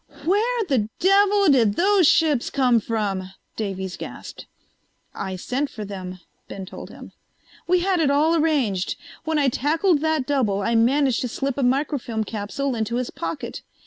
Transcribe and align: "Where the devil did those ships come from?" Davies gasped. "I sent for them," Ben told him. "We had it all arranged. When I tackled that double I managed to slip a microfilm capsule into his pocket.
"Where 0.25 0.63
the 0.67 0.89
devil 0.99 1.47
did 1.49 1.75
those 1.75 2.07
ships 2.07 2.49
come 2.49 2.79
from?" 2.79 3.29
Davies 3.55 3.97
gasped. 3.97 4.47
"I 5.13 5.35
sent 5.35 5.69
for 5.69 5.85
them," 5.85 6.19
Ben 6.47 6.65
told 6.65 6.89
him. 6.89 7.11
"We 7.67 7.81
had 7.81 7.99
it 7.99 8.09
all 8.09 8.35
arranged. 8.35 8.95
When 9.25 9.37
I 9.37 9.47
tackled 9.47 10.01
that 10.01 10.25
double 10.25 10.63
I 10.63 10.73
managed 10.73 11.21
to 11.21 11.27
slip 11.27 11.55
a 11.55 11.61
microfilm 11.61 12.23
capsule 12.23 12.73
into 12.73 12.95
his 12.95 13.11
pocket. 13.11 13.61